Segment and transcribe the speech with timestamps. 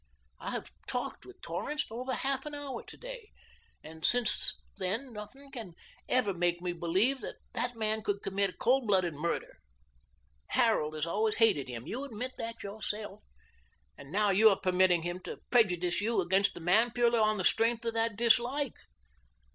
[0.39, 3.29] "I have talked with Torrance for over half an hour to day,
[3.83, 5.75] and since then nothing can
[6.09, 9.59] ever make me believe that that man could commit a cold blooded murder.
[10.47, 13.21] Harold has always hated him you admit that yourself
[13.95, 17.43] and now you are permitting him to prejudice you against the man purely on the
[17.43, 18.77] strength of that dislike.